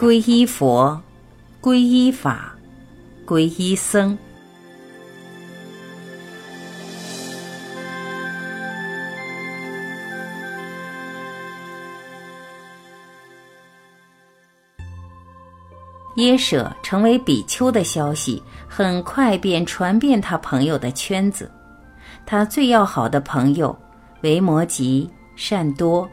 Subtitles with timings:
[0.00, 0.98] 皈依佛，
[1.60, 2.54] 皈依法，
[3.26, 4.16] 皈依僧。
[16.16, 21.50] 耶舍成为比丘的消息，很快便传遍他朋友的圈子。
[22.24, 23.78] 他最要好的朋友
[24.22, 25.06] 维摩诘、
[25.36, 26.08] 善多、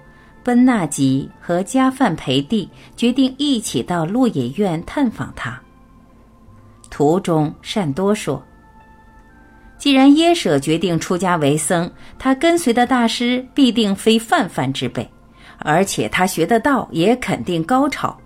[0.48, 5.62] 温纳吉和迦范培蒂决定一起到鹿野苑探访他。
[6.90, 8.41] 途中，善多说
[9.77, 15.07] ：“既然耶舍决定出家为僧，他跟随的大师必定非泛泛之辈，
[15.59, 18.18] 而且他学的道也肯定高超。”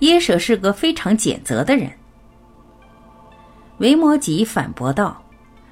[0.00, 1.90] 耶舍是个非常简则的人。
[3.78, 5.18] 维摩诘反驳道：“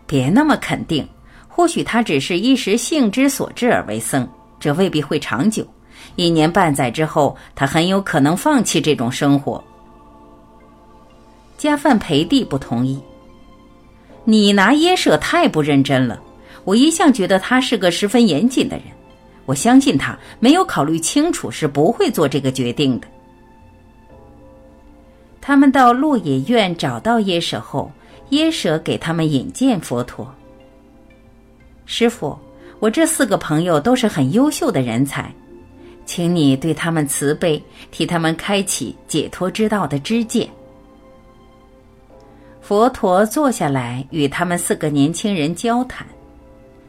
[0.06, 1.06] 别那么肯定，
[1.48, 4.26] 或许他只是一时兴之所至而为僧，
[4.58, 5.66] 这未必会长久。
[6.16, 9.62] 一年半载之后，他很有可能放弃这种生活。”
[11.58, 13.00] 加范培蒂不同意
[14.24, 16.20] ：“你拿耶舍太不认真了。
[16.64, 18.86] 我一向觉得他是个十分严谨的人，
[19.46, 23.08] 我相信他没有考虑清楚是不会做这个决定的。”
[25.40, 27.90] 他们到鹿野苑找到耶舍后，
[28.30, 30.32] 耶舍给他们引荐佛陀。
[31.84, 32.38] 师傅，
[32.78, 35.34] 我这四个朋友都是很优秀的人才，
[36.14, 37.58] 请你对他们慈悲，
[37.90, 40.46] 替他们开启解脱之道的知见。
[42.60, 46.06] 佛陀坐下来与他们四个年轻人交谈。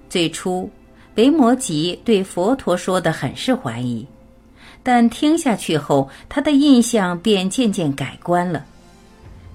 [0.09, 0.69] 最初，
[1.15, 4.05] 维摩诘对佛陀说的很是怀疑。
[4.83, 8.65] 但听下去后，他的印象便渐渐改观了。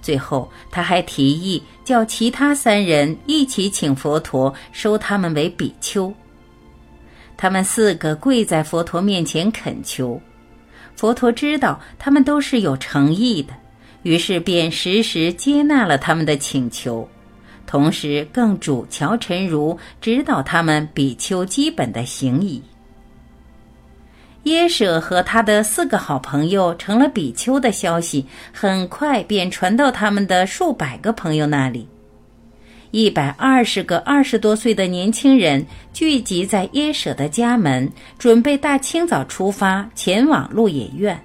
[0.01, 6.11] 最后，他还提议叫其他三人一起请佛陀收他们为比丘。
[7.39, 10.21] 他们四个跪在佛陀面前恳求，
[10.97, 13.55] 佛陀知道他们都是有诚意的，
[14.03, 17.09] 于是便时时接纳了他们的请求，
[17.65, 22.61] 同时更主乔陈如指导他们比丘基本的行仪。
[24.45, 31.87] 耶舍和他的四个好朋友成了比丘的消息，很快便传到他们的数百个朋友那里。
[32.91, 41.19] 一百二十个二十多岁的年轻人聚集在耶舍的家门，准备大清早出发前往鹿野苑。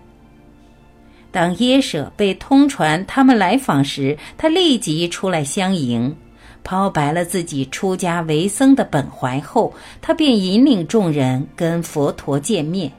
[1.31, 6.13] 当耶舍被通传他们来访时，他立即出来相迎，
[6.65, 12.91] 抛白了自己出家为僧的本怀后，他便引领众人跟佛陀见面。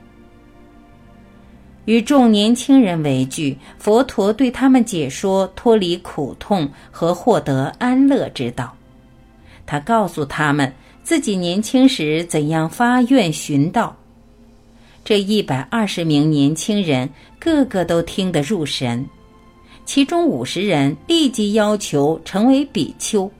[1.84, 8.74] 与众年轻人为聚，佛陀对他们解说脱离苦痛和获得安乐之道。
[9.66, 13.94] 他告诉他们自己年轻时怎样发愿寻道。
[15.04, 17.08] 这一百二十名年轻人
[17.38, 19.06] 个个都听得入神，
[19.84, 23.30] 其中五十人立即要求成为比丘，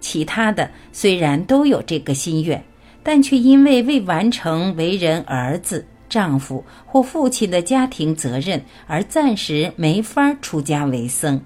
[0.00, 2.62] 其他的虽然都有这个心愿，
[3.02, 5.86] 但却因为未完成为人儿子。
[6.08, 11.40] 丈夫或父亲的家庭责任，而暂时没法出家为僧。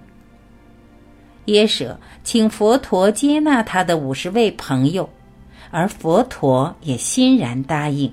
[1.46, 5.08] 耶舍请佛陀接纳他的五十位朋友，
[5.70, 8.12] 而佛陀也欣然答应。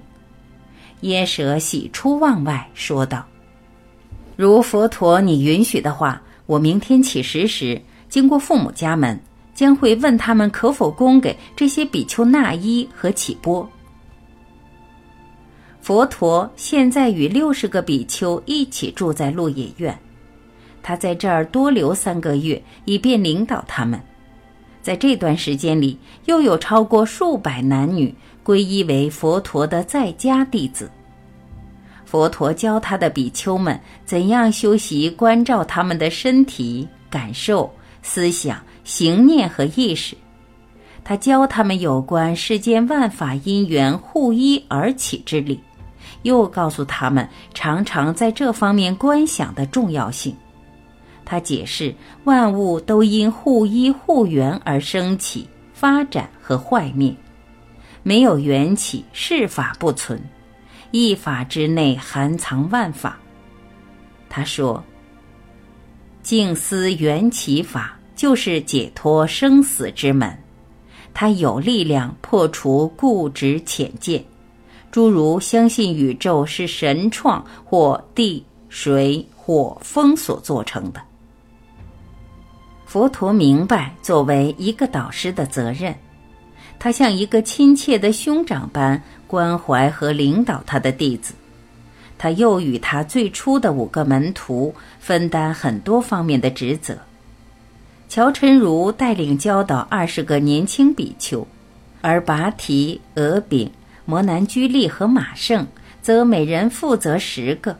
[1.02, 3.24] 耶舍喜出望外，说道
[4.36, 7.80] ：“如佛陀你允许的话，我明天起食时
[8.10, 9.20] 经过父母家门，
[9.54, 13.70] 将会问他们可否供给这些比丘纳衣和起钵。”
[15.88, 19.98] 佛陀现在与六十个比丘一起住在鹿野苑，
[20.84, 23.98] 他在这儿多留三个月，以便领导他们。
[24.82, 30.92] 在这段时间里，又有超过数百男女皈依为佛陀的在家弟子。
[32.04, 40.18] 佛陀教他的比丘们怎样修习关照他们的身体、感受、思想、行念和意识。
[41.06, 45.58] 他教他们有关世间万法因缘互依而起之理。
[46.28, 50.36] 又告诉他们，常常在这方面观想的重要性。
[51.26, 51.94] 他解释，
[52.26, 57.16] 万物都因互依互缘而生起、发展和坏灭，
[58.04, 60.22] 没有缘起，是法不存。
[60.92, 63.18] 一法之内含藏万法。
[64.30, 64.84] 他说
[66.24, 70.38] ：“静思缘起法，就是解脱生死之门。
[71.14, 74.24] 它有力量破除固执浅见。”
[74.98, 81.00] 诸如相信宇宙是神创或地、水、火、风所做成的，
[82.88, 85.94] 佛陀明白作为一个导师的责任，
[86.80, 91.36] 他像一个亲切的兄长般关怀和领导他的弟子。
[92.18, 96.98] 他又与他最初的五个门徒分担很多方面的职责。
[98.10, 101.48] 乔晨如带领教导二十个年轻比丘，
[102.02, 103.72] 而拔提、额炳、
[104.08, 105.68] 摩南居利和马胜
[106.02, 107.78] 则每人负责十个。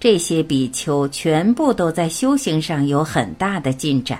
[0.00, 4.18] 这些比丘全部都在修行上有很大的进展。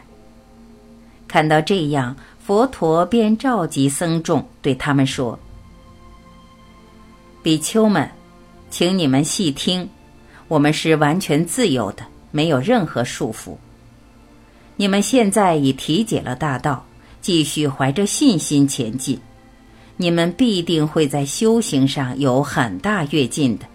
[1.27, 2.15] 看到这样，
[2.45, 5.39] 佛陀便召集僧众，对他们说
[7.43, 8.11] ：“比丘们，
[8.69, 9.89] 请你们细听，
[10.49, 13.57] 我们是完全自由的，没有任何束缚。
[14.77, 16.85] 你们现在已体解了大道，
[17.23, 19.19] 继续怀着信心前进，
[20.01, 23.67] 你们必定会在修行上有很大跃进的。”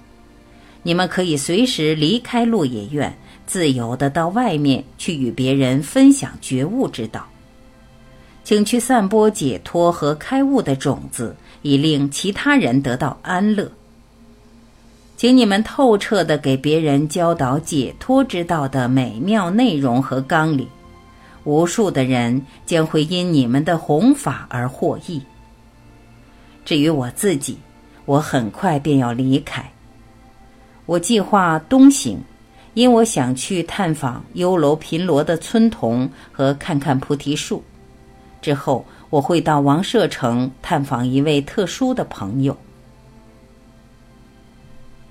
[0.81, 7.27] 你们可以随时离开鹿野苑，自由的到外面去与别人分享觉悟之道。
[8.43, 13.71] 请去散播解脱和开悟的种子，以令其他人得到安乐。
[15.17, 20.67] 请你们透彻的给别人教导解脱之道的美妙内容和纲领，
[21.43, 25.21] 无数的人将会因你们的弘法而获益。
[26.65, 27.57] 至于我自己，
[28.05, 29.63] 我很快便要离开。
[30.87, 32.19] 我计划东行，
[32.73, 37.63] 因我想去探访优楼频罗的村童和看看菩提树。
[38.41, 42.57] 之后，我会到王舍城探访一位特殊的朋友。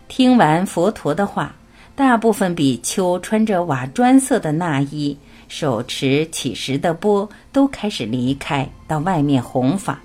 [0.08, 1.54] 听完佛陀的话，
[1.96, 5.16] 大部分比丘穿着瓦砖色的衲衣，
[5.48, 10.00] 手持乞食的钵，都开始离开，到外面弘法。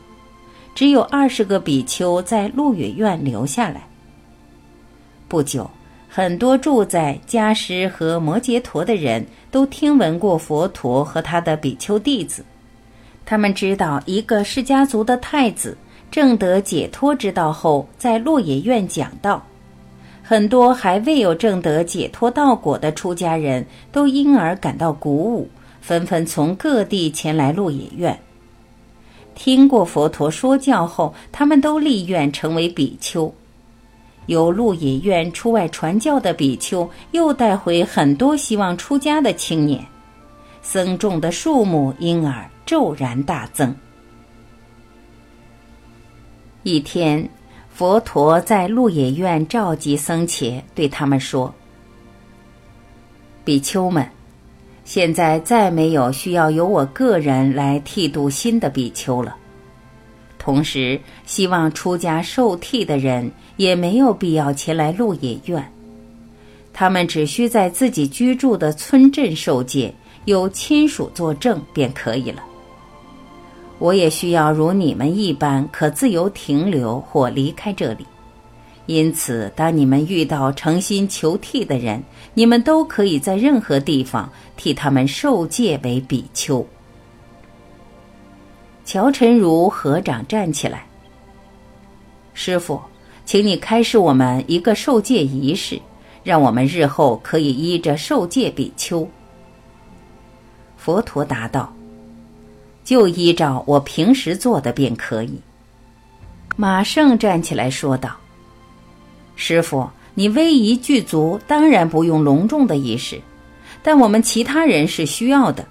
[0.74, 3.88] 只有二十个比丘在鹿野苑留下来。
[5.28, 5.70] 不久，
[6.10, 12.44] 很多住在迦湿和摩羯陀的人都听闻过佛陀和他的比丘弟子。
[13.26, 15.78] 他们知道一个释迦族的太子
[16.10, 19.46] 正得解脱之道后，在鹿野院讲道。
[20.24, 25.50] 很多还未有正得解脱道果的出家人都因而感到鼓舞，
[25.82, 28.20] 纷纷从各地前来鹿野院。
[29.40, 33.34] 听过佛陀说教后，他们都立愿成为比丘。
[34.26, 39.82] 由鹿野院出外传教的比丘，又带回很多希望出家的青年，
[40.62, 43.74] 僧众的数目因而骤然大增。
[46.64, 47.28] 一天，
[47.74, 51.52] 佛陀在鹿野院召集僧伽，对他们说
[53.46, 54.06] ：“比丘们，
[54.90, 59.36] 现在再没有需要由我个人来剃度新的比丘了。”
[60.40, 65.64] 同时，希望出家受剃的人也没有必要前来鹿野院，
[66.74, 69.94] 他们只需在自己居住的村镇受戒，
[70.26, 72.44] 有亲属作证便可以了。
[73.78, 78.08] 我也需要如你们一般可自由停留或离开这里，
[78.90, 82.04] 因此，当你们遇到诚心求剃的人，
[82.34, 84.28] 你们都可以在任何地方
[84.58, 86.66] 替他们受戒为比丘。
[88.84, 90.88] 乔晨如合掌站起来。
[92.34, 92.82] 师傅，
[93.26, 95.80] 请你开示我们一个受戒仪式，
[96.24, 99.08] 让我们日后可以依着受戒比丘。
[100.78, 101.72] 佛陀答道
[102.84, 105.40] ：“就依照我平时做的便可以。”
[106.58, 108.18] 马胜站起来说道
[109.42, 113.22] ：“师傅，你威仪具足，当然不用隆重的仪式，
[113.82, 115.66] 但我们其他人是需要的。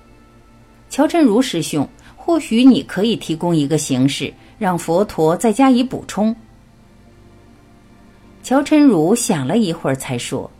[0.88, 1.86] 乔晨如师兄。”
[2.28, 6.36] 或许你可以提供一个形式，让佛陀再加以补充。
[8.42, 10.50] 乔晨如想了一会儿，才说：“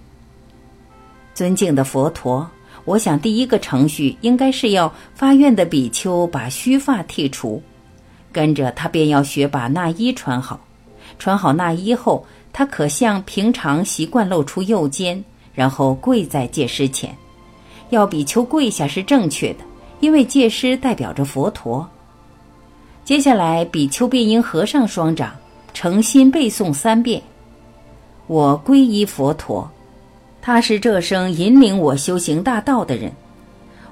[1.35, 2.49] 尊敬的佛陀，
[2.87, 7.63] 我想第一个程序应该是要发愿的比丘把须发剃除，
[8.33, 10.59] 跟着他便要学把衲衣穿好。
[11.19, 12.27] 穿好衲衣后，
[12.59, 15.25] 他可像平常习惯露出右肩，
[15.55, 17.17] 然后跪在戒师前。
[17.91, 19.59] 要比丘跪下是正确的。”
[20.01, 21.89] 因为戒师代表着佛陀，
[23.05, 25.33] 接下来比丘便应合上双掌，
[25.73, 27.23] 诚心背诵三遍
[28.27, 29.71] ：“我皈依佛陀，
[30.43, 33.13] 他是这生引领我修行大道的人；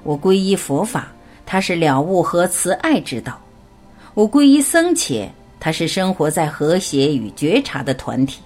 [0.03, 1.07] 我皈依佛法，
[1.45, 3.31] 他是了悟和慈爱之道；
[4.13, 8.41] 我皈依僧伽，他是生活在和谐与觉察的团体。”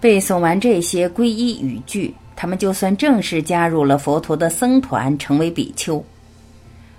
[0.00, 6.02] 背诵完这些皈依语句，他们就算正式加入了佛陀的僧团，成为比丘。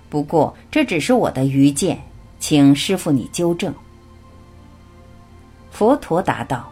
[0.08, 1.98] 不过这只是我的愚见，
[2.38, 3.74] 请师傅你纠正。
[5.70, 6.70] 佛陀答道：“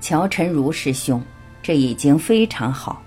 [0.00, 1.22] 乔晨如师兄，
[1.62, 3.02] 这已经非常好。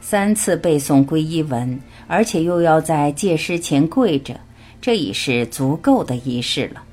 [0.00, 4.38] 三次背诵皈依文，而且又要在戒师前跪着，
[4.80, 6.84] 这已是足够的仪式了。”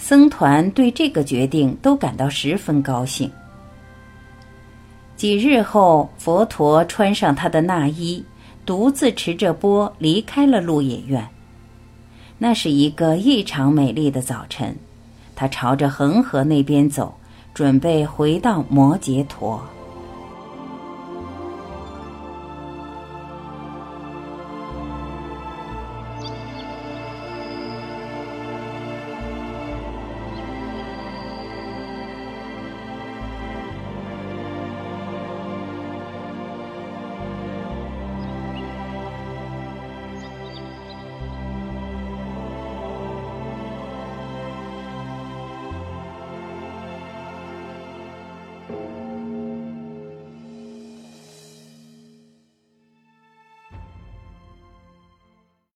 [0.00, 3.30] 僧团对这个决定都感到十分高兴。
[5.14, 8.24] 几日后，佛陀穿上他的那衣，
[8.64, 11.28] 独自持着钵离开了鹿野苑。
[12.38, 14.74] 那是一个异常美丽的早晨，
[15.36, 17.14] 他朝着恒河那边走，
[17.52, 19.62] 准备回到摩羯陀。